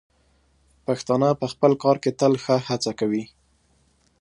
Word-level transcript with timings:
پښتانه 0.85 1.29
په 1.39 1.45
خپل 1.53 1.71
کار 1.83 1.97
کې 2.03 2.11
تل 2.19 2.33
ښه 2.43 2.55
هڅه 2.67 2.91
کوي. 2.99 3.23